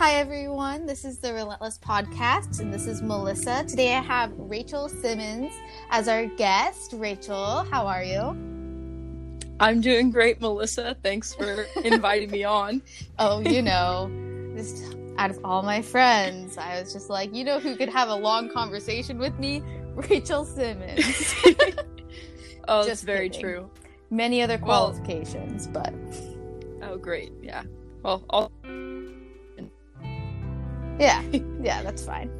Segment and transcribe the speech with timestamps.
[0.00, 0.86] Hi, everyone.
[0.86, 3.64] This is the Relentless Podcast, and this is Melissa.
[3.64, 5.52] Today I have Rachel Simmons
[5.90, 6.94] as our guest.
[6.94, 8.18] Rachel, how are you?
[9.60, 10.96] I'm doing great, Melissa.
[11.02, 12.80] Thanks for inviting me on.
[13.18, 14.10] Oh, you know,
[14.56, 18.08] just out of all my friends, I was just like, you know who could have
[18.08, 19.62] a long conversation with me?
[19.94, 21.34] Rachel Simmons.
[22.68, 23.42] oh, that's very kidding.
[23.42, 23.70] true.
[24.08, 26.88] Many other qualifications, well, but.
[26.88, 27.32] Oh, great.
[27.42, 27.64] Yeah.
[28.02, 28.50] Well, I'll
[31.00, 31.22] yeah,
[31.60, 32.30] yeah, that's fine.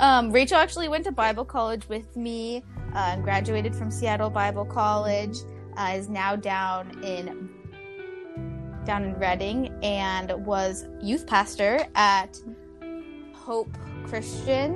[0.00, 2.62] Um, Rachel actually went to Bible college with me
[2.94, 5.36] uh, and graduated from Seattle Bible College.
[5.76, 7.50] Uh, is now down in
[8.86, 12.38] down in Redding and was youth pastor at
[13.34, 13.76] Hope
[14.06, 14.74] Christian.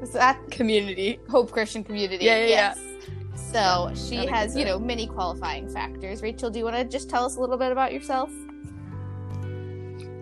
[0.00, 1.18] Is that community?
[1.28, 2.24] Hope Christian Community.
[2.24, 2.46] Yeah, yeah.
[2.46, 2.78] Yes.
[2.80, 2.94] Yeah.
[3.34, 6.22] So she has, you know, many qualifying factors.
[6.22, 8.30] Rachel, do you want to just tell us a little bit about yourself?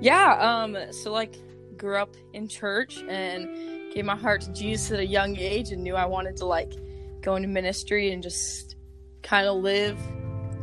[0.01, 0.39] Yeah.
[0.41, 0.77] Um.
[0.93, 1.35] So like
[1.77, 5.83] grew up in church and gave my heart to Jesus at a young age and
[5.83, 6.73] knew I wanted to like
[7.21, 8.77] go into ministry and just
[9.23, 9.99] kind of live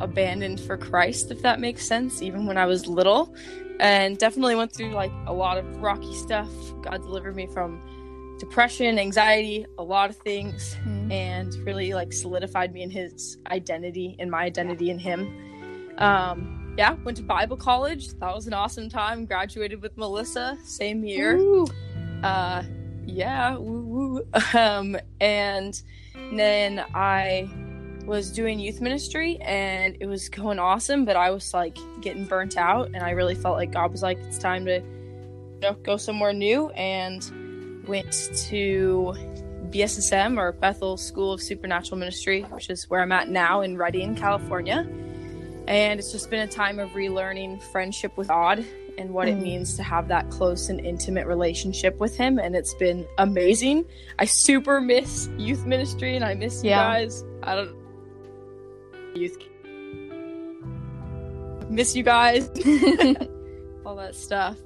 [0.00, 3.34] abandoned for Christ, if that makes sense, even when I was little.
[3.80, 6.48] And definitely went through like a lot of rocky stuff.
[6.82, 7.82] God delivered me from
[8.38, 11.10] depression, anxiety, a lot of things, mm-hmm.
[11.10, 15.94] and really like solidified me in his identity in my identity in him.
[15.98, 18.08] Um, yeah, went to Bible college.
[18.18, 19.26] That was an awesome time.
[19.26, 21.36] Graduated with Melissa same year.
[21.36, 21.66] Ooh.
[22.22, 22.64] Uh,
[23.06, 24.26] yeah, woo woo.
[24.54, 25.80] Um, and
[26.32, 27.48] then I
[28.06, 32.56] was doing youth ministry and it was going awesome, but I was like getting burnt
[32.56, 35.96] out, and I really felt like God was like, it's time to you know, go
[35.96, 39.14] somewhere new, and went to
[39.70, 44.14] BSSM or Bethel School of Supernatural Ministry, which is where I'm at now in Redding,
[44.14, 44.86] California
[45.66, 48.64] and it's just been a time of relearning friendship with God
[48.98, 49.32] and what mm.
[49.32, 52.38] it means to have that close and intimate relationship with Him.
[52.38, 53.84] And it's been amazing.
[54.18, 57.24] I super miss youth ministry and I miss you guys.
[57.42, 57.76] I don't
[59.14, 59.38] youth
[61.68, 62.48] miss you guys.
[63.86, 64.56] All that stuff.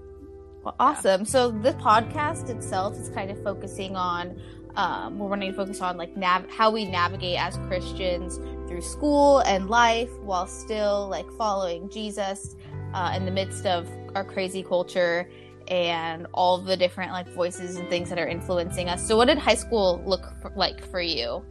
[0.63, 1.23] Well, awesome.
[1.23, 1.27] Yeah.
[1.27, 4.41] So the podcast itself is kind of focusing on
[4.75, 8.39] um, we're wanting to focus on like nav- how we navigate as Christians
[8.69, 12.55] through school and life while still like following Jesus
[12.95, 15.29] uh, in the midst of our crazy culture
[15.69, 19.07] and all the different like voices and things that are influencing us.
[19.07, 21.45] So, what did high school look for, like for you?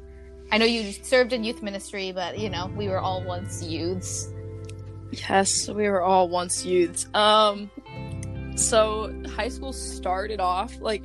[0.52, 4.30] I know you served in youth ministry, but you know we were all once youths.
[5.12, 7.08] Yes, we were all once youths.
[7.14, 7.70] Um,
[8.56, 11.04] so high school started off like,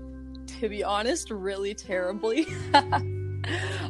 [0.61, 2.47] to be honest, really terribly.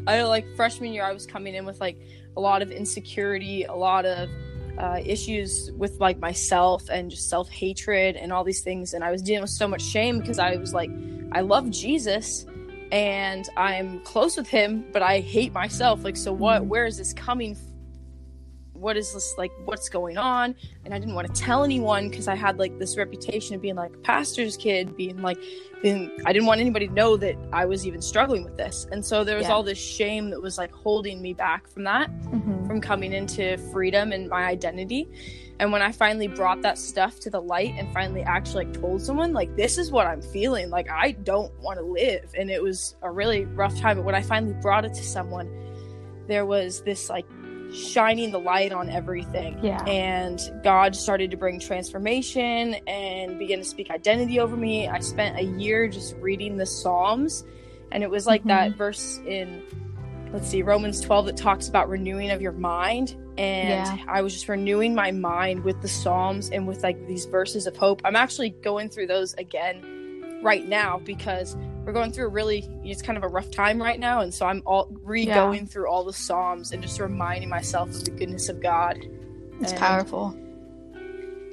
[0.07, 1.99] I like freshman year, I was coming in with like
[2.37, 4.29] a lot of insecurity, a lot of
[4.79, 8.95] uh, issues with like myself and just self hatred and all these things.
[8.95, 10.91] And I was dealing with so much shame because I was like,
[11.33, 12.47] I love Jesus
[12.91, 16.05] and I'm close with him, but I hate myself.
[16.05, 16.67] Like, so what?
[16.67, 17.72] Where is this coming from?
[18.83, 20.55] What is this like what's going on
[20.85, 23.77] and i didn't want to tell anyone because i had like this reputation of being
[23.77, 25.39] like a pastor's kid being like
[25.83, 29.05] being i didn't want anybody to know that i was even struggling with this and
[29.05, 29.53] so there was yeah.
[29.53, 32.67] all this shame that was like holding me back from that mm-hmm.
[32.67, 35.09] from coming into freedom and my identity
[35.61, 39.01] and when i finally brought that stuff to the light and finally actually like told
[39.01, 42.61] someone like this is what i'm feeling like i don't want to live and it
[42.61, 45.49] was a really rough time but when i finally brought it to someone
[46.27, 47.27] there was this like
[47.73, 49.59] shining the light on everything.
[49.63, 49.83] Yeah.
[49.85, 54.89] And God started to bring transformation and begin to speak identity over me.
[54.89, 57.45] I spent a year just reading the Psalms,
[57.91, 58.49] and it was like mm-hmm.
[58.49, 59.63] that verse in
[60.33, 64.05] let's see Romans 12 that talks about renewing of your mind and yeah.
[64.09, 67.77] I was just renewing my mind with the Psalms and with like these verses of
[67.77, 68.03] hope.
[68.05, 73.03] I'm actually going through those again right now because we're going through a really it's
[73.03, 75.67] kind of a rough time right now and so i'm all re-going yeah.
[75.67, 78.99] through all the psalms and just reminding myself of the goodness of god
[79.61, 80.37] it's and, powerful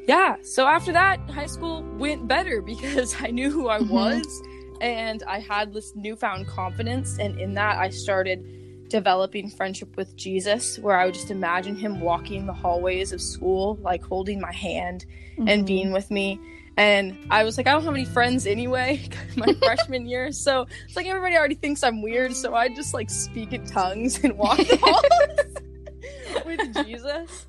[0.08, 3.94] yeah so after that high school went better because i knew who i mm-hmm.
[3.94, 4.42] was
[4.82, 8.46] and i had this newfound confidence and in that i started
[8.90, 13.78] developing friendship with jesus where i would just imagine him walking the hallways of school
[13.82, 15.48] like holding my hand mm-hmm.
[15.48, 16.40] and being with me
[16.80, 19.06] and I was like, I don't have any friends anyway,
[19.36, 20.32] my freshman year.
[20.32, 22.34] So it's like everybody already thinks I'm weird.
[22.34, 27.48] So I just like speak in tongues and walk the halls with Jesus.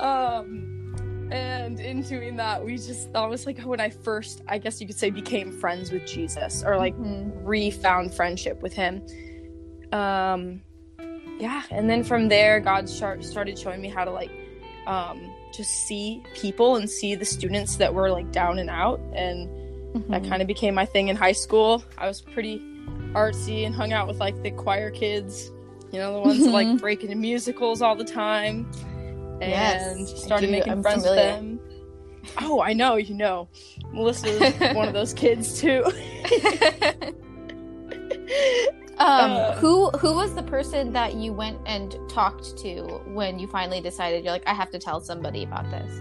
[0.00, 4.80] Um, and in doing that, we just, that was like when I first, I guess
[4.80, 7.46] you could say, became friends with Jesus or like mm-hmm.
[7.46, 9.00] re-found friendship with him.
[9.92, 10.60] Um,
[11.38, 11.62] yeah.
[11.70, 14.32] And then from there, God start, started showing me how to like
[14.88, 19.48] um, just see people and see the students that were like down and out and
[19.96, 20.12] Mm-hmm.
[20.12, 22.58] that kind of became my thing in high school i was pretty
[23.14, 25.50] artsy and hung out with like the choir kids
[25.90, 26.80] you know the ones that like Mhm.
[26.80, 28.70] break into musicals all the time
[29.40, 31.24] and Yes, started making I'm friends familiar.
[31.32, 31.60] with them
[32.42, 33.48] oh i know you know
[33.94, 35.82] melissa's one of those kids too
[38.98, 39.52] um, Uh.
[39.56, 42.82] who who was the person that you went and talked to
[43.14, 46.00] when you finally decided you're like I have to tell somebody about this?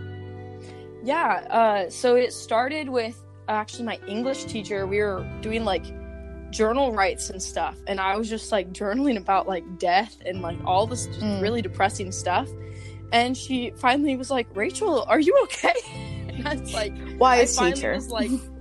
[1.04, 4.88] Yeah, uh, so it started with actually my English teacher.
[4.88, 5.86] We were doing like
[6.52, 10.58] journal writes and stuff, and I was just like journaling about like death and like
[10.66, 11.42] all this Mm.
[11.42, 12.50] really depressing stuff.
[13.12, 15.74] And she finally was like, "Rachel, are you okay?"
[16.36, 18.32] And I was like, Why I finally was like,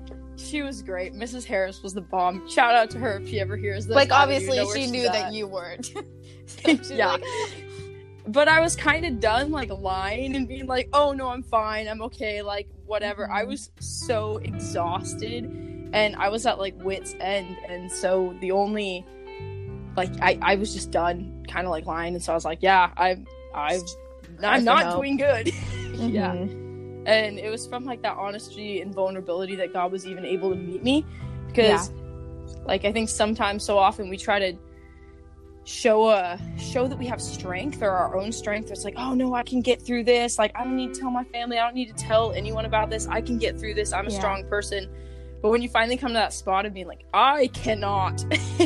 [0.44, 1.14] she was great.
[1.14, 1.44] Mrs.
[1.44, 2.48] Harris was the bomb.
[2.48, 3.94] Shout out to her if she ever hears this.
[3.96, 5.92] like I obviously know she knew that you weren't.
[6.46, 7.12] So Yeah.
[7.12, 7.24] like,
[8.26, 11.88] but I was kind of done like lying and being like, "Oh no, I'm fine.
[11.88, 13.30] I'm okay." Like whatever.
[13.30, 13.48] I Mhm.
[13.48, 15.44] was so exhausted
[15.92, 19.04] and I was at like wits end and so the only
[19.96, 22.58] like I I was just done kind of like lying and so I was like,
[22.62, 23.82] "Yeah, I'm I've
[24.42, 25.50] I'm not doing good."
[25.94, 26.44] yeah.
[27.06, 30.56] And it was from like that honesty and vulnerability that God was even able to
[30.56, 31.04] meet me
[31.48, 31.90] because
[32.66, 34.56] like I think sometimes so often we try to
[35.66, 38.70] show a show that we have strength or our own strength.
[38.70, 40.38] It's like, oh no, I can get through this.
[40.38, 41.58] Like I don't need to tell my family.
[41.58, 43.06] I don't need to tell anyone about this.
[43.08, 43.92] I can get through this.
[43.92, 44.18] I'm a Yeah.
[44.18, 44.88] strong person.
[45.42, 48.24] But when you finally come to that spot of being like, I cannot,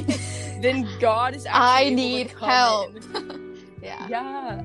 [0.63, 2.95] then God is actually I need help.
[3.83, 4.07] Yeah.
[4.09, 4.63] Yeah.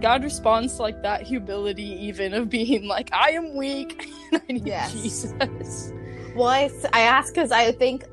[0.00, 4.10] God responds to like that humility even of being like, I am weak.
[4.32, 4.92] and I need Yes.
[4.92, 5.92] Jesus.
[6.34, 8.04] Well, I, I ask because I think,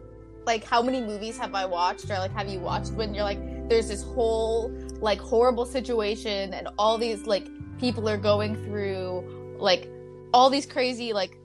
[0.46, 3.70] like, how many movies have I watched, or like, have you watched when you're like,
[3.70, 7.48] there's this whole like horrible situation, and all these like
[7.80, 9.90] people are going through like
[10.34, 11.38] all these crazy like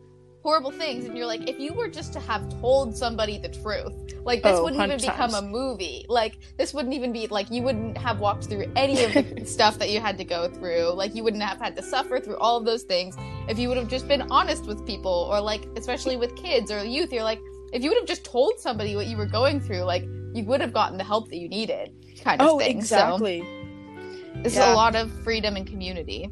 [0.49, 3.93] horrible things, and you're like, if you were just to have told somebody the truth,
[4.25, 6.07] like this Oh, wouldn't even 100 become a movie.
[6.09, 9.79] Like this wouldn't even be like you wouldn't have walked through any of the stuff
[9.79, 10.95] that you had to go through.
[10.95, 13.15] Like you wouldn't have had to suffer through all of those things
[13.47, 16.83] if you would have just been honest with people or like especially with kids or
[16.85, 17.41] youth you're like
[17.75, 20.05] if you would have just told somebody what you were going through like
[20.35, 21.93] you would have gotten the help that you needed
[22.25, 23.41] kind of Oh, thing exactly.
[23.41, 24.73] so it's Yeah.
[24.73, 26.31] a lot of freedom and community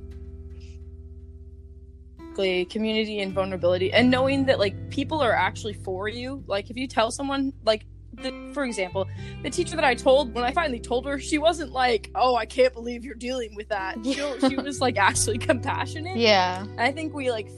[2.71, 6.43] community and vulnerability and knowing that like people are actually for you.
[6.47, 9.07] Like if you tell someone like the, for example
[9.43, 12.47] the teacher that i told when i finally told her she wasn't like oh i
[12.47, 13.99] can't believe you're dealing with that.
[14.05, 14.15] She,
[14.49, 16.17] she was like actually compassionate.
[16.17, 16.63] Yeah.
[16.63, 17.49] And i think we like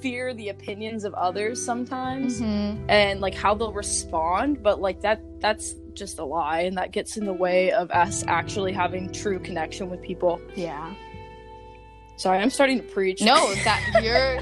[0.00, 2.84] fear the opinions of others sometimes Mhm.
[2.88, 7.16] and like how they'll respond but like that that's just a lie and that gets
[7.16, 10.40] in the way of us actually having true connection with people.
[10.56, 10.94] Yeah
[12.18, 14.38] sorry i'm starting to preach no that you're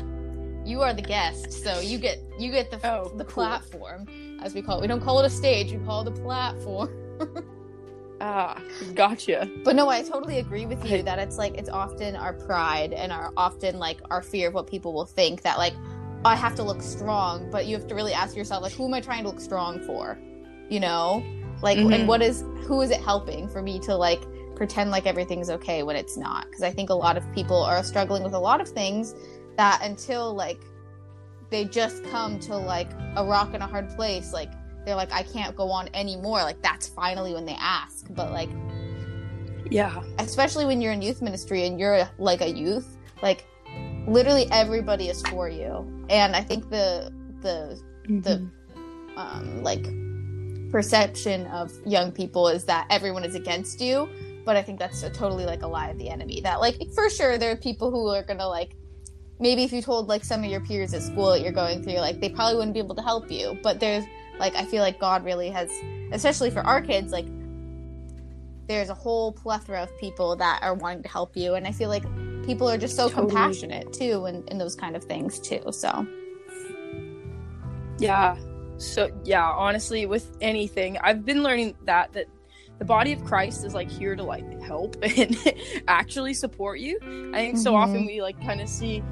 [0.66, 3.44] you are the guest so you get you get the Oh, the cool.
[3.44, 4.08] platform
[4.42, 6.90] as we call it we don't call it a stage we call it a platform
[8.20, 8.60] ah
[8.94, 12.92] gotcha But no, I totally agree with you that it's like it's often our pride
[12.94, 15.74] and our often like our fear of what people will think that like
[16.24, 18.94] I have to look strong, but you have to really ask yourself like who am
[18.94, 20.18] I trying to look strong for?
[20.70, 21.22] You know?
[21.62, 21.94] Like Mhm.
[21.94, 24.22] and what is who is it helping for me to like
[24.56, 26.46] pretend like everything's okay when it's not?
[26.46, 29.14] Because I think a lot of people are struggling with a lot of things
[29.56, 30.60] that until like
[31.50, 34.50] they just come to like a rock and a hard place like
[34.84, 36.42] they're like I can't go on anymore.
[36.42, 38.06] Like that's finally when they ask.
[38.10, 38.50] But like
[39.70, 40.02] yeah.
[40.18, 43.44] especially when you're in youth ministry and you're like a youth like
[44.06, 46.06] literally everybody is for you.
[46.08, 48.48] And i think the the the
[49.16, 49.84] um like
[50.70, 54.08] perception of young people is that everyone is against you
[54.46, 57.10] but i think that's a totally like a lie of the enemy that like for
[57.10, 58.74] sure there are people who are gonna like
[59.38, 61.98] maybe if you told like some of your peers at school that you're going through
[61.98, 64.04] like they probably wouldn't be able to help you but there's
[64.38, 65.70] like i feel like god really has
[66.12, 67.26] especially for our kids like
[68.66, 71.90] there's a whole plethora of people that are wanting to help you and i feel
[71.90, 72.04] like
[72.46, 73.26] people are just so Totally.
[73.28, 76.06] compassionate too in, in those kind of things too so
[77.98, 78.36] Yeah.
[78.78, 82.26] So yeah, honestly, with anything, I've been learning that that
[82.78, 85.36] the body of Christ is like here to like help and
[85.88, 86.98] actually support you.
[87.34, 87.76] I think so Mhm.
[87.76, 89.02] often we like kind of see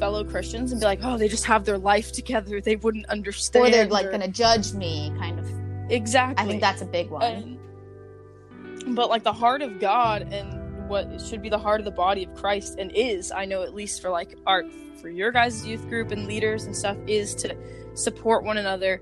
[0.00, 2.60] fellow Christians and be like, oh, they just have their life together.
[2.60, 3.66] They wouldn't understand.
[3.66, 5.48] or they're like gonna judge me kind of
[5.90, 6.44] exactly.
[6.44, 11.20] i think that's a big one And- but like the heart of God and what
[11.20, 14.02] should be the heart of the body of Christ and is, I know at least
[14.02, 14.66] for like art
[15.00, 17.56] for your guys' youth group and leaders and stuff, is to
[17.94, 19.00] support one another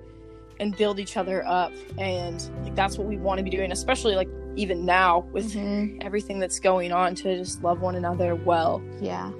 [0.61, 1.73] and build each other up.
[1.99, 6.05] And like that's what we want to be doing, especially like even now with Mhm.
[6.05, 8.81] everything that's going on to just love one another well.
[9.01, 9.33] Yeah.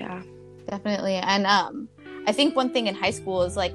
[0.00, 0.22] Yeah.
[0.66, 1.86] definitely and um
[2.26, 3.74] i think one thing in high school is like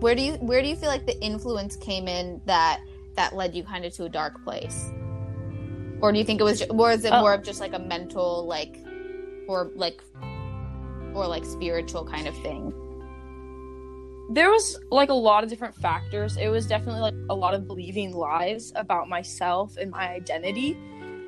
[0.00, 2.80] where do you where do you feel like the influence came in that
[3.16, 4.90] that led you kind of to a dark place
[6.00, 7.20] or do you think it was or is it Oh.
[7.20, 8.78] more of just like a mental like
[9.46, 10.02] or like
[11.14, 12.72] or like spiritual kind of thing
[14.30, 16.36] there was like a lot of different factors.
[16.36, 20.76] It was definitely like a lot of believing lies about myself and my identity.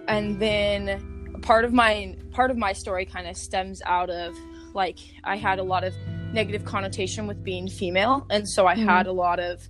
[0.09, 4.35] And then part of my part of my story kind of stems out of
[4.75, 5.95] like I had a lot of
[6.33, 8.85] negative connotation with being female and so I Mhm.
[8.85, 9.69] had a lot of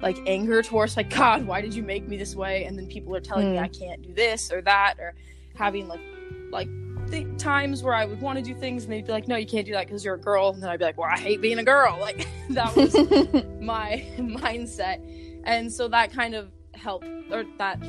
[0.00, 3.14] like anger towards like god why did you make me this way and then people
[3.16, 3.62] are telling me Mm.
[3.64, 5.12] I can't do this or that or
[5.56, 6.00] having like
[6.50, 6.68] like
[7.10, 9.46] th- times where I would want to do things and they'd be like no you
[9.46, 11.40] can't do that because you're a girl and then I'd be like well I hate
[11.40, 11.98] being a girl.
[12.00, 12.94] Like that was
[13.60, 15.00] my mindset.
[15.44, 17.82] And so that kind of helped or that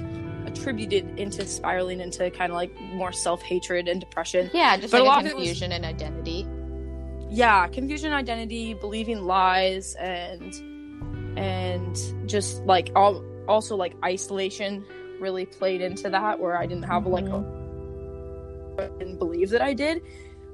[0.46, 4.50] attributed into spiraling into kind of like more self-hatred and depression.
[4.54, 6.48] Yeah just But a like lot a of was- confusion and identity.
[7.30, 10.54] Yeah confusion identity believing lies and
[11.38, 11.96] and
[12.28, 14.84] just like all also like isolation
[15.20, 17.59] really played into that where i didn't have like a mm-hmm.
[19.00, 20.02] And believe that i did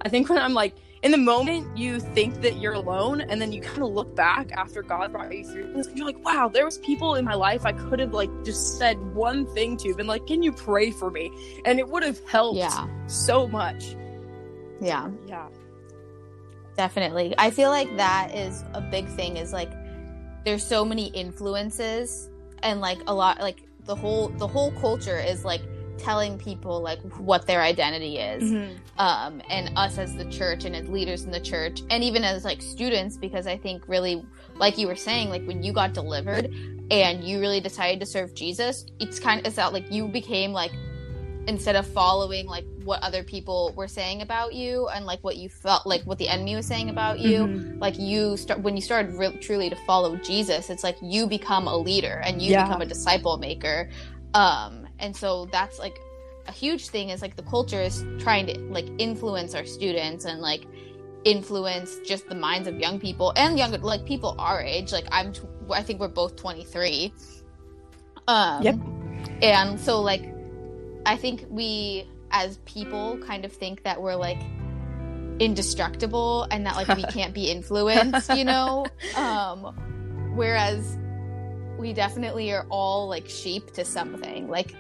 [0.02, 3.52] i think when i'm like in the moment you think that you're alone and then
[3.52, 6.78] you kind of look back after god brought you through you're like wow there was
[6.80, 10.26] people in my life i could have like just said one thing to been like
[10.28, 11.32] can you pray for me
[11.66, 12.88] and it would have helped yeah.
[13.08, 13.96] so much.
[14.82, 15.10] Yeah.
[15.28, 15.48] Yeah.
[16.78, 17.34] Definitely.
[17.38, 19.72] I feel like that is a big thing is like
[20.44, 22.30] there's so many influences
[22.64, 25.62] and like a lot like the whole the whole culture is like
[25.98, 28.44] telling people like what their identity is
[28.98, 32.44] um and us as the church and as leaders in the church and even as
[32.44, 34.24] like students because i think really
[34.58, 36.50] like you were saying like when you got delivered
[36.92, 40.52] and you really decided to serve jesus it's kind of it's out like you became
[40.52, 40.72] like
[41.48, 45.48] instead of following like what other people were saying about you and like what you
[45.48, 47.80] felt like what the enemy was saying about you Mhm.
[47.80, 51.68] like you start when you started re- truly to follow jesus it's like you become
[51.68, 52.64] a leader and you Yeah.
[52.64, 53.90] become a disciple maker
[54.34, 56.00] um and so that's like
[56.48, 60.42] a huge thing is like the culture is trying to like influence our students and
[60.42, 60.66] like
[61.24, 64.92] influence just the minds of young people and younger like people our age.
[64.92, 67.12] Like i'm tw- i think we're both 23
[68.28, 68.76] um Yep.
[69.42, 70.24] and so like
[71.06, 74.40] i think we as people kind of think that we're like
[75.40, 78.86] indestructible and that like we can't be influenced you know?
[79.16, 79.74] Um
[80.36, 80.98] whereas
[81.78, 84.48] we definitely are all like sheep to something.
[84.50, 84.76] Like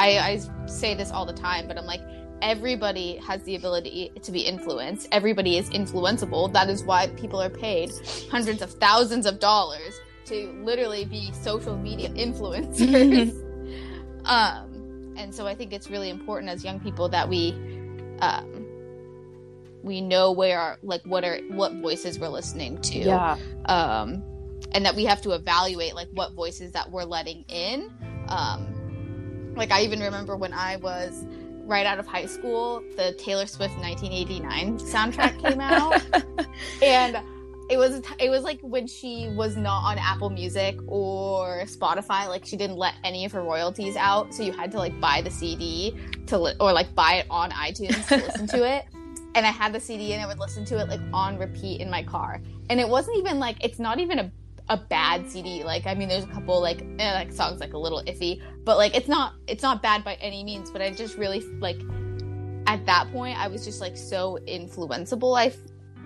[0.00, 2.00] I, I say this all the time but i'm like
[2.42, 5.06] everybody has the ability to be influenced.
[5.12, 6.50] Everybody is influenceable.
[6.54, 7.92] That is why people are paid
[8.30, 13.36] hundreds of thousands of dollars to literally be social media influencers.
[14.24, 17.52] Um and so i think it's really important as young people that we
[18.20, 18.66] um
[19.82, 22.98] we know where our, like what are what voices we're listening to.
[22.98, 23.38] Yeah.
[23.64, 24.22] Um,
[24.72, 27.90] and that we have to evaluate like what voices that we're letting in.
[28.28, 28.79] Um,
[29.54, 31.24] like I even remember when I was
[31.64, 36.02] right out of high school, the Taylor Swift 1989 soundtrack came out,
[36.82, 37.18] and
[37.70, 42.44] it was it was like when she was not on Apple Music or Spotify, like
[42.44, 45.30] she didn't let any of her royalties out, so you had to like buy the
[45.30, 48.84] CD to li- or like buy it on iTunes to listen to it.
[49.36, 51.88] And I had the CD and I would listen to it like on repeat in
[51.88, 52.42] my car.
[52.68, 54.32] And it wasn't even like it's not even a
[54.70, 55.64] a bad CD.
[55.64, 58.78] Like I mean, there's a couple like eh, like songs like a little iffy, but
[58.78, 60.70] like it's not it's not bad by any means.
[60.70, 61.78] But I just really like
[62.66, 65.36] at that point I was just like so influenceable.
[65.36, 65.52] I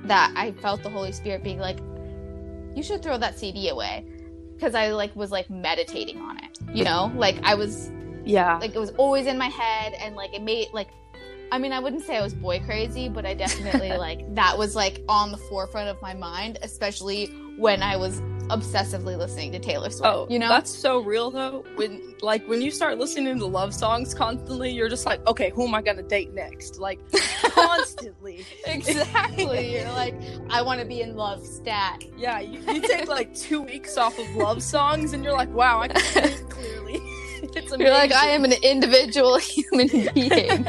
[0.07, 1.79] that I felt the Holy Spirit being like,
[2.75, 4.05] you should throw that CD away
[4.55, 6.59] because I like was like meditating on it.
[6.73, 7.93] You know, like I was
[8.25, 10.89] yeah like it was always in my head and like it made like
[11.53, 14.75] I mean I wouldn't say I was boy crazy, but I definitely like that was
[14.75, 17.27] like on the forefront of my mind, especially
[17.59, 20.05] when I was obsessively listening to Taylor Swift.
[20.05, 20.49] Oh, you know?
[20.49, 21.65] that's so real though.
[21.77, 25.67] When like when you start listening to love songs constantly, you're just like, okay, who
[25.67, 26.79] am I gonna date next?
[26.79, 27.01] Like
[27.43, 28.45] constantly.
[28.67, 29.75] exactly.
[29.75, 30.15] You're like,
[30.51, 32.05] I want to be in love stat.
[32.17, 35.81] yeah, you, you take like two weeks off of love songs, and you're like, wow,
[35.81, 36.95] I can clearly.
[37.43, 37.81] it's amazing.
[37.81, 40.67] You're like, I am an individual human being.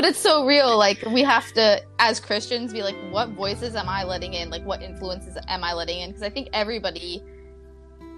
[0.00, 0.78] But it's so real.
[0.78, 4.48] Like, we have to, as Christians, be like, what voices am I letting in?
[4.48, 6.08] Like, what influences am I letting in?
[6.08, 7.22] Because I think everybody,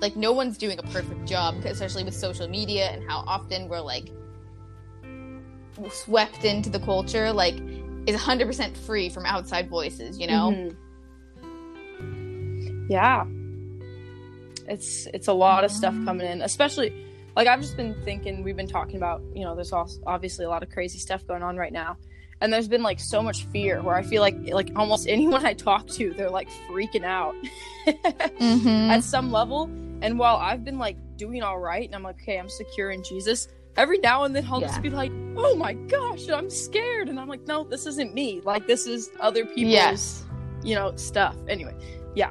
[0.01, 3.81] like, no one's doing a perfect job, especially with social media and how often we're
[3.81, 4.13] like
[5.91, 7.33] swept into the culture.
[7.33, 7.57] Like,
[8.07, 10.53] is 100% free from outside voices, you know?
[10.53, 10.77] Mhm.
[12.89, 13.25] Yeah.
[14.69, 16.05] It's it's a lot of stuff Mhm.
[16.05, 16.95] coming in, especially
[17.37, 20.49] like I've just been thinking we've been talking about, you know, there's also obviously a
[20.49, 21.97] lot of crazy stuff going on right now.
[22.41, 25.55] And there's been like so much fear where I feel like like almost anyone I
[25.55, 27.35] talk to, they're like freaking out
[27.87, 28.89] Mhm.
[28.91, 29.65] at some level.
[30.03, 33.05] And while I've been like doing all right and I'm like, okay, I'm secure in
[33.05, 33.47] Jesus,
[33.77, 34.67] every now and then I'll Yeah.
[34.69, 37.09] just be like, oh my gosh, I'm scared.
[37.09, 38.41] And I'm like, no, this isn't me.
[38.45, 40.25] Like this is other people's, Yes.
[40.65, 41.37] you know, stuff.
[41.49, 41.75] Anyway,
[42.17, 42.31] yeah.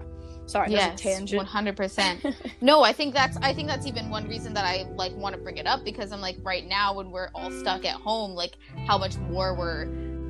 [0.51, 1.37] Sorry, yes, that's a tangent.
[1.37, 2.25] one hundred percent.
[2.61, 5.41] No, I think that's I think that's even one reason that I like want to
[5.41, 8.55] bring it up because I'm like right now when we're all stuck at home, like
[8.87, 9.85] how much more we're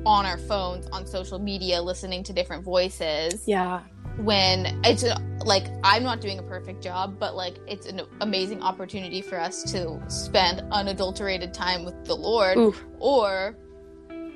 [0.06, 3.46] on our phones, on social media, listening to different voices.
[3.46, 3.82] Yeah.
[4.18, 5.04] When it's
[5.44, 9.62] like I'm not doing a perfect job, but like it's an amazing opportunity for us
[9.72, 12.82] to spend unadulterated time with the Lord, Oof.
[12.98, 13.56] or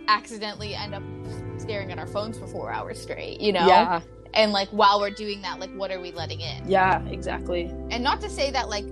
[0.09, 1.02] accidentally end up
[1.59, 3.40] staring at our phones for four hours straight.
[3.40, 4.00] You know, Yeah.
[4.37, 6.69] And like while we're doing that, like what are we letting in?
[6.69, 7.64] Yeah, exactly.
[7.90, 8.85] and not to say that like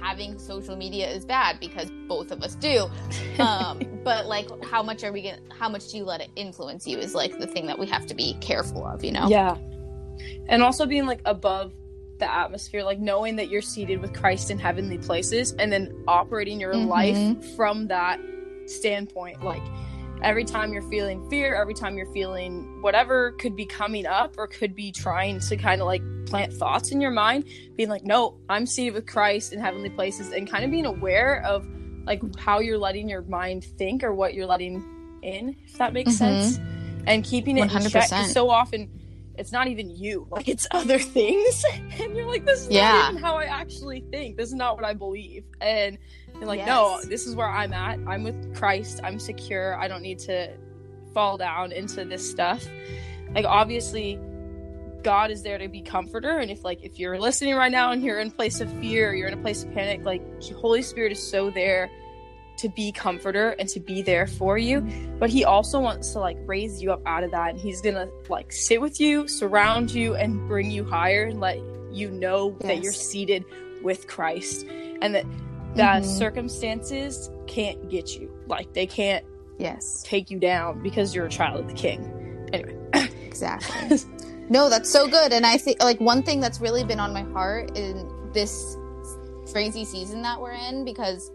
[0.00, 2.88] having social media is bad because both of us do
[3.38, 6.86] um but like how much are we gonna how much do you let it influence
[6.86, 9.56] you is like the thing that we have to be careful of you know Yeah.
[10.48, 11.72] And also being like above
[12.18, 16.60] the atmosphere, like knowing that you're seated with Christ in heavenly places and then operating
[16.60, 16.86] your Mhm.
[16.86, 18.20] life from that
[18.66, 19.42] standpoint.
[19.42, 19.62] Like
[20.22, 24.46] every time you're feeling fear, every time you're feeling whatever could be coming up or
[24.46, 27.44] could be trying to kind of like plant thoughts in your mind,
[27.76, 31.42] being like, no, I'm seated with Christ in heavenly places and kind of being aware
[31.44, 31.66] of
[32.04, 34.84] like how you're letting your mind think or what you're letting
[35.22, 36.18] in, if that makes Mhm.
[36.18, 36.60] sense.
[37.06, 38.10] And keeping it in check.
[38.10, 38.32] 100%.
[38.32, 38.88] So often
[39.40, 41.64] it's not even you, like it's other things.
[42.00, 42.92] And you're like, this is Yeah.
[42.92, 44.36] not even how I actually think.
[44.36, 45.44] This is not what I believe.
[45.60, 45.98] And
[46.34, 47.98] you're like, no, this is where I'm at.
[48.06, 49.00] I'm with Christ.
[49.02, 49.76] I'm secure.
[49.76, 50.50] I don't need to
[51.12, 52.64] fall down into this stuff.
[53.34, 54.18] Like obviously
[55.02, 58.02] God is there to be comforter and if like if you're listening right now and
[58.02, 60.22] you're in a place of fear, you're in a place of panic, like
[60.54, 61.90] Holy Spirit is so there
[62.60, 64.80] to be comforter and to be there for you
[65.18, 68.08] but he also wants to like raise you up out of that and he's gonna
[68.28, 71.58] like sit with you surround you and bring you higher and let
[71.92, 73.44] you know that you're seated
[73.82, 74.66] with christ
[75.02, 75.24] and that
[75.74, 76.18] that Mhm.
[76.18, 78.28] circumstances can't get you.
[78.48, 79.24] Like they can't
[79.58, 80.02] yes.
[80.04, 82.48] take you down because you're a child of the king.
[82.52, 82.76] Anyway.
[83.24, 83.98] Exactly.
[84.48, 87.22] No that's so good and i think like one thing that's really been on my
[87.22, 88.76] heart in this
[89.52, 91.30] crazy season that we're in because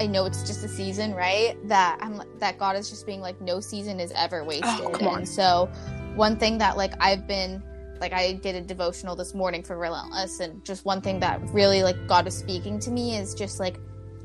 [0.00, 1.56] I know it's just a season, right?
[1.68, 4.86] That I'm that God is just being like, no season is ever wasted.
[4.86, 5.18] Oh, come on.
[5.18, 5.70] And so,
[6.14, 7.62] one thing that like I've been
[8.00, 11.82] like I did a devotional this morning for Relentless, and just one thing that really
[11.82, 13.78] like God is speaking to me is just like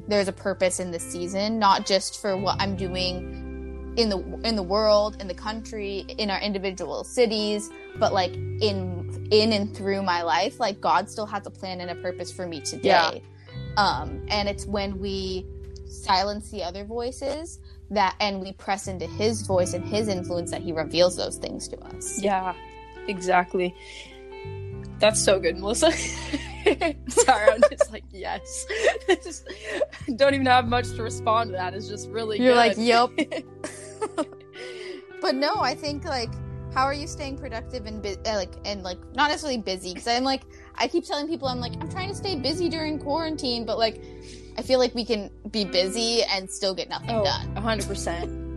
[0.07, 4.55] there's a purpose in this season, not just for what I'm doing in the in
[4.55, 10.01] the world, in the country, in our individual cities, but like in in and through
[10.03, 12.89] my life, like God still has a plan and a purpose for me today.
[12.89, 13.19] Yeah.
[13.77, 15.45] Um, and it's when we
[15.87, 20.61] silence the other voices that and we press into his voice and his influence that
[20.61, 22.21] he reveals those things to us.
[22.21, 22.53] yeah
[23.07, 23.73] exactly.
[24.99, 25.91] That's so good melissa.
[27.07, 28.65] Sorry i'm just like yes.
[29.23, 29.47] Just
[30.17, 31.73] don't even have much to respond to that.
[31.73, 33.09] It's just really You're like, yep.
[35.21, 36.29] But no, I think like
[36.73, 39.93] how are you staying productive and bu- uh, like and like not necessarily busy?
[39.93, 40.43] Because I'm like
[40.75, 44.03] I keep telling people I'm like I'm trying to stay busy during quarantine, but like
[44.57, 48.47] I feel like we can be busy and still get nothing oh done 100%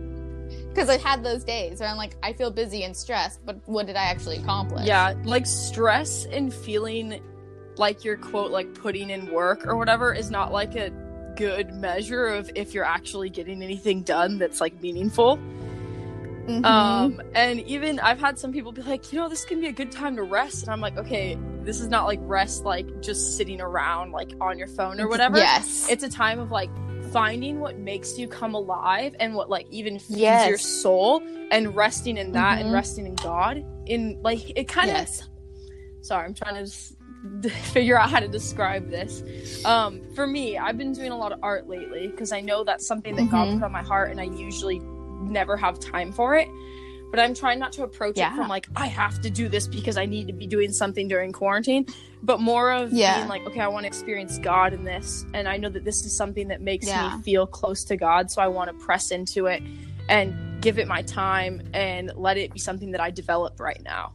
[0.69, 3.87] because I've had those days where I'm like I feel busy and stressed, but what
[3.87, 4.85] did I actually accomplish?
[4.85, 7.21] Yeah, like stress and feeling
[7.77, 10.91] like you're quote like putting in work or whatever is not like a
[11.35, 15.39] good measure of if you're actually getting anything done that's like meaningful.
[16.47, 16.65] Mhm.
[16.65, 19.71] Um and even I've had some people be like, "You know, this can be a
[19.71, 23.37] good time to rest." And I'm like, "Okay, this is not like rest like just
[23.37, 25.37] sitting around like on your phone or whatever.
[25.37, 26.69] Yes, It's a time of like
[27.11, 30.47] finding what makes you come alive and what like even feeds Yes.
[30.47, 32.73] your soul and resting in that and Mhm.
[32.73, 33.63] resting in God.
[33.85, 35.27] In like it kind of yes.
[36.01, 36.93] sorry i'm trying to just
[37.73, 39.21] figure out how to describe this
[39.65, 42.87] um for me i've been doing a lot of art lately because i know that's
[42.87, 43.53] something that god Mhm.
[43.59, 44.79] put on my heart and i usually
[45.21, 46.47] never have time for it
[47.11, 48.33] but i'm trying not to approach Yeah.
[48.33, 51.07] it from like i have to do this because i need to be doing something
[51.07, 51.85] during quarantine
[52.23, 53.17] but more of Yeah.
[53.17, 56.05] being like okay i want to experience god in this and i know that this
[56.05, 57.15] is something that makes Yeah.
[57.17, 59.61] me feel close to god so i want to press into it
[60.09, 64.13] and give it my time and let it be something that i develop right now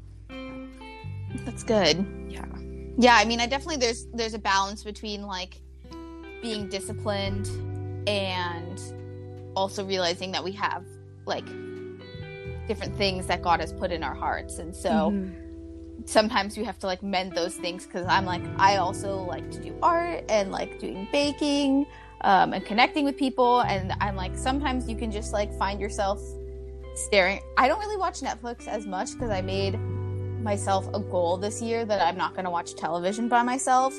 [1.45, 2.07] That's good.
[2.29, 2.45] yeah
[2.99, 5.61] Yeah, I mean, I definitely there's there's a balance between like
[6.42, 7.47] being disciplined
[8.09, 8.81] and
[9.55, 10.85] also realizing that we have
[11.27, 11.47] like
[12.69, 14.59] different things that God has put in our hearts.
[14.59, 15.35] And so Mhm.
[16.05, 19.61] sometimes you have to like mend those things because I'm like I also like to
[19.61, 21.87] do art and like doing baking
[22.23, 26.21] um, and connecting with people and I'm like sometimes you can just like find yourself
[26.95, 27.41] staring.
[27.59, 29.79] I don't really watch Netflix as much because I made
[30.43, 33.95] myself a goal this year that I'm not going to watch television by myself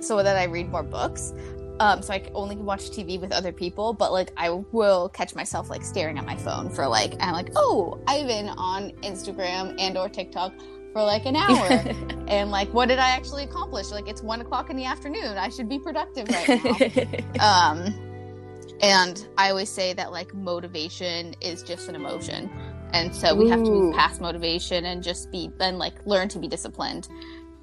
[0.00, 1.32] so that I read more books.
[1.80, 5.34] Um, so I only can watch TV with other people, but like I will catch
[5.34, 9.76] myself like staring at my phone for like I'm like, oh, I've been on Instagram
[9.78, 10.52] and or TikTok
[10.92, 11.66] for like an hour,
[12.28, 13.90] and like, what did I actually accomplish?
[13.90, 15.36] Like it's one o'clock in the afternoon.
[15.36, 17.70] I should be productive right now.
[17.70, 22.50] um, and I always say that like motivation is just an emotion,
[22.92, 23.50] and so we Ooh.
[23.50, 27.08] have to move past motivation and just be then like learn to be disciplined.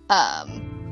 [0.09, 0.84] Um,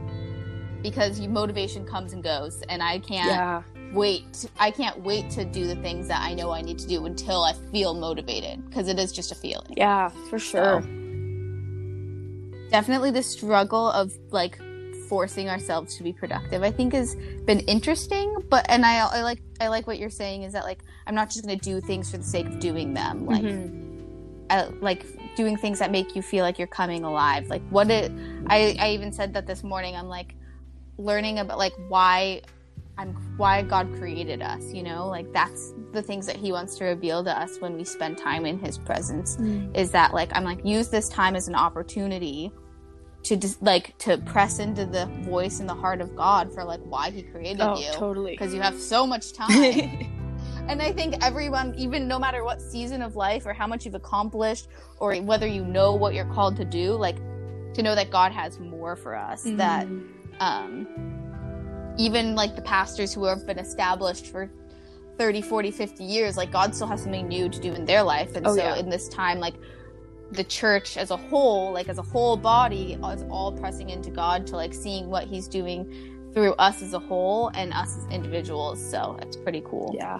[0.83, 3.63] because you, motivation comes and goes, and I can't yeah.
[3.93, 4.45] wait.
[4.59, 7.43] I can't wait to do the things that I know I need to do until
[7.43, 9.73] I feel motivated because it is just a feeling.
[9.75, 10.81] Yeah, for sure.
[10.81, 14.59] So, definitely the struggle of like
[15.07, 16.61] forcing ourselves to be productive.
[16.61, 17.15] I think has
[17.45, 20.83] been interesting, but and I, I like I like what you're saying is that like
[21.07, 23.25] I'm not just going to do things for the sake of doing them.
[23.25, 23.43] Like.
[23.43, 23.79] Mm-hmm.
[24.49, 28.11] I, like doing things that make you feel like you're coming alive like what it
[28.47, 30.35] I, I even said that this morning i'm like
[30.97, 32.41] learning about like why
[32.97, 35.07] I'm why God created us, you know?
[35.07, 38.45] Like that's the things that he wants to reveal to us when we spend time
[38.45, 39.75] in his presence mm.
[39.75, 42.51] is that like I'm like use this time as an opportunity
[43.23, 46.81] to just like to press into the voice and the heart of God for like
[46.81, 47.91] why he created oh, you.
[47.93, 48.31] Totally.
[48.31, 49.49] Because you have so much time.
[50.67, 53.95] and I think everyone, even no matter what season of life or how much you've
[53.95, 54.67] accomplished
[54.99, 57.17] or whether you know what you're called to do, like
[57.73, 59.57] to know that God has more for us mm.
[59.57, 59.87] that
[60.39, 60.87] um,
[61.97, 64.49] even like the pastors who have been established for
[65.19, 68.35] 30 40 50 years like god still has something new to do in their life.
[68.35, 68.75] And oh, so yeah.
[68.77, 69.55] in this time like
[70.31, 74.47] the church as a whole like as a whole body is all pressing into god
[74.47, 78.83] to like seeing what he's doing through us as a whole and us as individuals.
[78.83, 79.93] So it's pretty cool.
[79.97, 80.19] Yeah.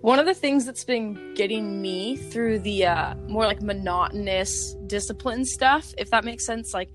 [0.00, 5.44] One of the things that's been getting me through the uh, more like monotonous discipline
[5.44, 6.90] stuff if that makes sense like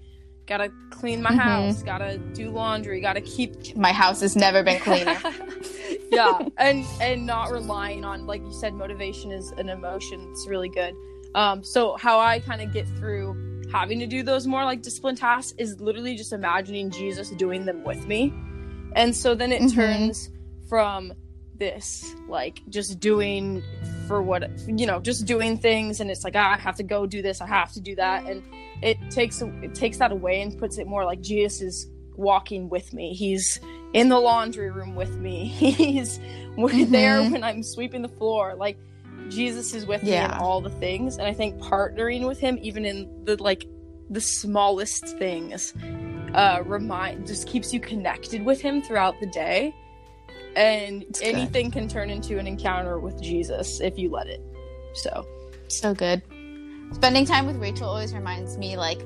[0.47, 1.39] gotta clean my mm-hmm.
[1.39, 5.17] house, gotta do laundry, gotta keep my house has never been cleaner.
[6.11, 10.25] yeah, and and not relying on like you said, motivation is an emotion.
[10.31, 10.95] It's really good.
[11.35, 15.15] Um, so how I kind of get through having to do those more like discipline
[15.15, 18.33] tasks is literally just imagining Jesus doing them with me,
[18.93, 19.75] and so then it mm-hmm.
[19.75, 20.29] turns
[20.67, 21.13] from
[21.57, 23.63] this like just doing
[24.07, 27.05] for what you know just doing things and it's like ah, i have to go
[27.05, 28.43] do this i have to do that and
[28.81, 32.93] it takes it takes that away and puts it more like Jesus is walking with
[32.93, 33.13] me.
[33.13, 33.59] He's
[33.93, 35.47] in the laundry room with me.
[35.47, 36.91] He's mm-hmm.
[36.91, 38.55] there when I'm sweeping the floor.
[38.55, 38.77] Like
[39.29, 40.27] Jesus is with yeah.
[40.27, 43.65] me in all the things, and I think partnering with Him, even in the like
[44.09, 45.73] the smallest things,
[46.33, 49.73] uh, remind just keeps you connected with Him throughout the day.
[50.57, 51.79] And it's anything good.
[51.79, 54.41] can turn into an encounter with Jesus if you let it.
[54.93, 55.25] So,
[55.67, 56.21] so good
[56.93, 59.01] spending time with Rachel always reminds me like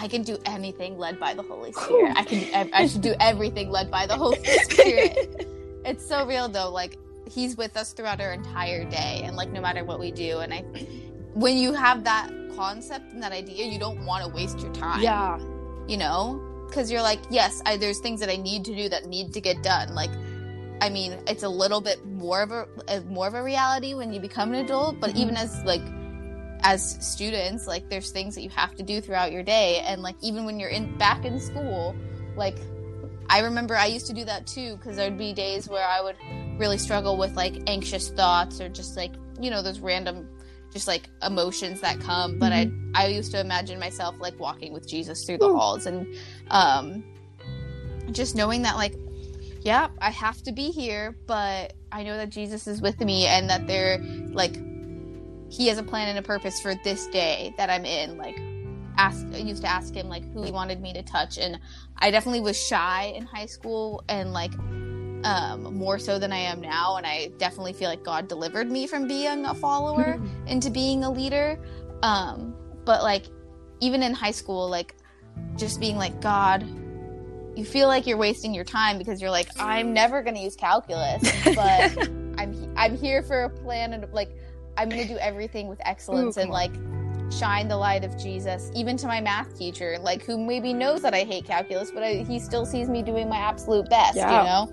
[0.00, 2.16] I can do anything led by the Holy Spirit.
[2.16, 5.46] I can I should do everything led by the Holy Spirit.
[5.84, 6.70] it's so real though.
[6.70, 6.96] Like
[7.28, 10.54] he's with us throughout our entire day and like no matter what we do and
[10.54, 10.60] I
[11.34, 15.00] when you have that concept and that idea, you don't want to waste your time.
[15.00, 15.38] Yeah.
[15.86, 16.44] You know?
[16.72, 19.40] Cuz you're like, yes, I, there's things that I need to do that need to
[19.40, 19.94] get done.
[19.94, 20.10] Like
[20.80, 24.20] I mean, it's a little bit more of a more of a reality when you
[24.20, 25.18] become an adult, but mm-hmm.
[25.18, 25.82] even as like
[26.62, 30.16] as students like there's things that you have to do throughout your day and like
[30.20, 31.94] even when you're in back in school
[32.36, 32.56] like
[33.28, 36.16] i remember i used to do that too because there'd be days where i would
[36.58, 40.28] really struggle with like anxious thoughts or just like you know those random
[40.72, 42.92] just like emotions that come but mm-hmm.
[42.94, 46.12] i i used to imagine myself like walking with jesus through the halls and
[46.50, 47.04] um
[48.10, 48.94] just knowing that like
[49.62, 53.50] yeah i have to be here but i know that jesus is with me and
[53.50, 53.98] that they're
[54.30, 54.56] like
[55.50, 58.18] he has a plan and a purpose for this day that I'm in.
[58.18, 58.38] Like,
[58.96, 61.58] ask I used to ask him like who he wanted me to touch, and
[61.96, 64.52] I definitely was shy in high school and like
[65.24, 66.96] um, more so than I am now.
[66.96, 71.10] And I definitely feel like God delivered me from being a follower into being a
[71.10, 71.58] leader.
[72.02, 73.26] Um, but like
[73.80, 74.96] even in high school, like
[75.56, 76.66] just being like God.
[77.58, 81.22] You feel like you're wasting your time because you're like, I'm never gonna use calculus,
[81.44, 84.30] but I'm I'm here for a plan and like
[84.78, 86.70] I'm going to do everything with excellence Ooh, and like
[87.36, 91.14] shine the light of Jesus, even to my math teacher, like who maybe knows that
[91.14, 94.38] I hate calculus, but I, he still sees me doing my absolute best, yeah.
[94.38, 94.72] you know?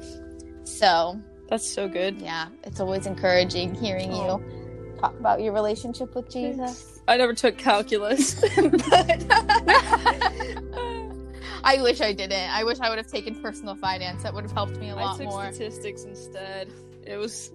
[0.64, 1.20] So
[1.50, 2.22] that's so good.
[2.22, 4.40] Yeah, it's always encouraging hearing oh.
[4.40, 7.02] you talk about your relationship with Jesus?
[7.08, 9.26] I never took calculus, but
[11.66, 12.50] I wish I didn't.
[12.52, 14.24] I wish I would have taken personal finance.
[14.24, 15.52] That would have helped me a lot took more.
[15.52, 16.72] statistics instead.
[17.06, 17.52] It was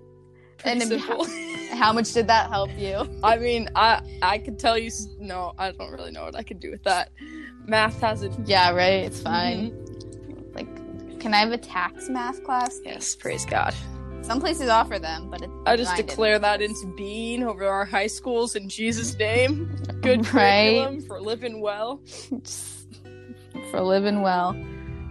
[0.65, 1.25] And simple.
[1.73, 3.09] How much did that help you?
[3.23, 4.91] I mean, I I could tell you.
[5.19, 7.11] No, I don't really know what I could do with that.
[7.67, 8.49] Math hasn't.
[8.49, 9.05] Yeah, right.
[9.05, 9.71] It's fine.
[9.71, 10.55] Mm-hmm.
[10.57, 12.81] Like, can I have a tax math class?
[12.85, 13.73] Yes, praise God.
[14.23, 18.07] Some places offer them, but it, I just declare that into being over our high
[18.09, 19.71] schools in Jesus' name.
[20.03, 20.75] Good Right.
[20.77, 22.03] curriculum for living well.
[23.71, 24.57] For living well.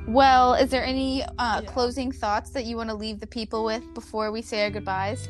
[0.07, 1.61] Well, is there any uh, Yeah.
[1.71, 5.29] closing thoughts that you want to leave the people with before we say our goodbyes?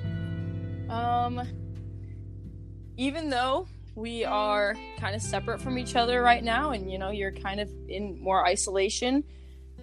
[0.90, 1.42] Um,
[2.98, 7.12] even though we are kind of separate from each other right now, and you know
[7.12, 9.24] you're kind of in more isolation,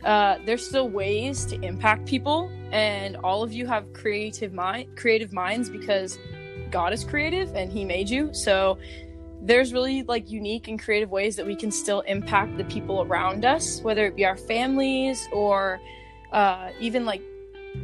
[0.04, 5.32] uh, there's still ways to impact people, and all of you have creative mind, creative
[5.32, 6.18] minds because
[6.70, 8.32] God is creative and He made you.
[8.34, 8.78] So
[9.46, 13.44] there's really like unique and creative ways that we can still impact the people around
[13.44, 15.80] us, whether it be our families or
[16.32, 17.22] uh, even like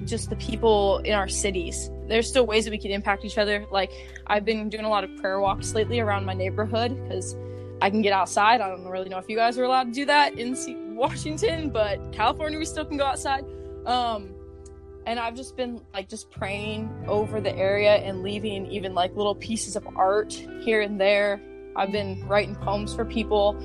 [0.04, 1.88] just the people in our cities.
[2.08, 3.64] There's still ways that we can impact each other.
[3.70, 3.92] Like
[4.26, 7.36] I've been doing a lot of prayer walks lately around my neighborhood because
[7.80, 8.60] I can get outside.
[8.60, 10.56] I don't really know if you guys are allowed to do that in
[10.96, 13.44] Washington, but California we still can go outside.
[13.86, 14.34] Um,
[15.06, 19.34] and I've just been like just praying over the area and leaving even like little
[19.34, 21.40] pieces of art here and there.
[21.76, 23.56] I've been writing poems for people,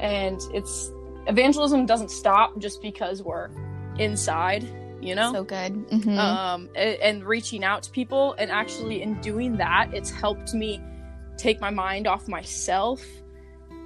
[0.00, 0.92] and it's
[1.26, 3.50] evangelism doesn't stop just because we're
[3.98, 4.64] inside,
[5.00, 5.74] you know So good.
[5.90, 6.18] Mhm.
[6.18, 8.34] um, a- and reaching out to people.
[8.38, 10.80] And actually, in doing that, it's helped me
[11.36, 13.04] take my mind off myself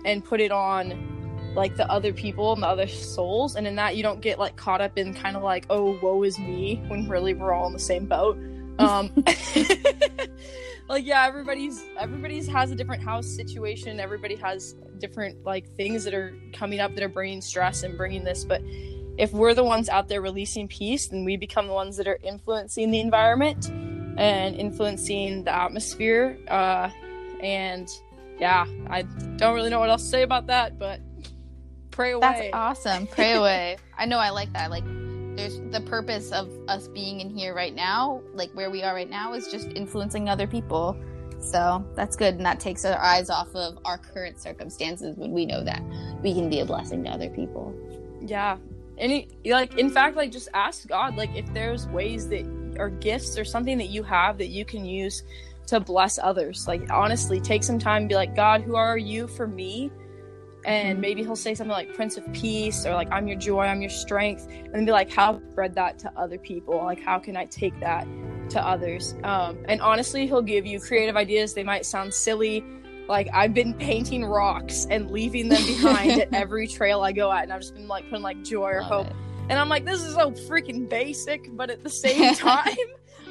[0.05, 1.19] and put it on
[1.55, 3.57] like the other people and the other souls.
[3.57, 6.23] And in that, you don't get like caught up in kind of like, oh, woe
[6.23, 8.39] is me, when really we're all in the same boat.
[8.79, 9.13] Um,
[10.89, 14.01] like yeah, everybody's everybody's has a different house situation.
[14.01, 18.25] Everybody has different like things that are coming up that are bringing stress and bringing
[18.25, 18.63] this, but
[19.19, 22.19] if we're the ones out there releasing peace, then we become the ones that are
[22.23, 23.69] influencing the environment
[24.19, 26.39] and influencing the atmosphere.
[26.49, 26.89] Uh,
[27.43, 27.89] and
[28.39, 29.03] yeah, I
[29.37, 31.01] don't really know what else to say about that, but
[31.91, 33.07] pray away That's awesome.
[33.07, 33.77] Pray away.
[33.99, 34.65] I know I like that.
[34.65, 34.85] I Like
[35.37, 39.09] there's the purpose of us being in here right now, like where we are right
[39.11, 40.97] now is just influencing other people.
[41.41, 45.45] So that's good and that takes our eyes off of our current circumstances when we
[45.45, 45.83] know that
[46.23, 47.75] we can be a blessing to other people.
[48.21, 48.59] yeah.
[48.99, 52.45] Any like in fact, like just ask God, like if there's ways that
[52.79, 55.23] or gifts or something that you have that you can use
[55.67, 56.69] to bless others.
[56.69, 59.91] Like honestly, take some time and be like, God, who are you for me?
[60.65, 63.81] And maybe he'll say something like Prince of Peace or like I'm your joy, I'm
[63.81, 66.77] your strength, and then be like, how spread that to other people?
[66.77, 68.07] Like how can I take that
[68.51, 69.15] to others?
[69.25, 71.55] Um, and honestly, he'll give you creative ideas.
[71.55, 72.65] They might sound silly.
[73.09, 77.43] Like I've been painting rocks and leaving them behind at every trail I go at,
[77.43, 79.07] and I've just been like putting like joy or Love hope.
[79.09, 79.17] it.
[79.49, 82.65] And I'm like, this is so freaking basic, but at the same time,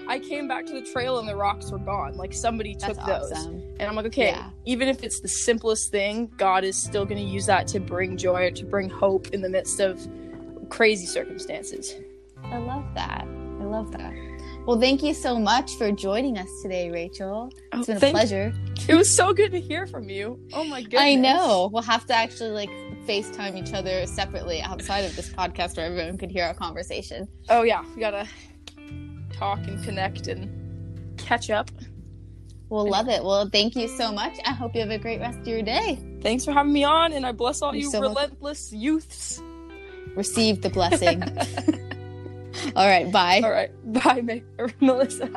[0.07, 2.15] I came back to the trail and the rocks were gone.
[2.17, 3.31] Like somebody took That's those.
[3.31, 3.61] awesome.
[3.79, 4.49] And I'm like, okay, Yeah.
[4.65, 8.17] even if it's the simplest thing, God is still going to use that to bring
[8.17, 10.05] joy or to bring hope in the midst of
[10.69, 11.95] crazy circumstances.
[12.43, 13.21] I love that.
[13.25, 14.13] I love that.
[14.67, 17.49] Well, thank you so much for joining us today, Rachel.
[17.73, 18.53] It's oh, been a Oh, pleasure.
[18.87, 20.39] It was so good to hear from you.
[20.53, 21.01] Oh my goodness.
[21.01, 21.69] I know.
[21.73, 22.69] We'll have to actually like
[23.07, 27.27] FaceTime each other separately outside of this podcast where everyone could hear our conversation.
[27.49, 28.27] Oh yeah, we gotta
[29.33, 31.69] talk and connect and catch up.
[32.69, 33.23] We'll love it.
[33.23, 34.37] Well, thank you so much.
[34.45, 35.99] I hope you have a great rest of your day.
[36.21, 38.15] Thanks for having me on, and I bless all You're you so welcome.
[38.15, 39.41] relentless youths.
[40.15, 41.21] Receive the blessing.
[42.75, 43.11] All right.
[43.11, 43.41] Bye.
[43.43, 44.43] All right, bye,
[44.79, 45.29] Melissa.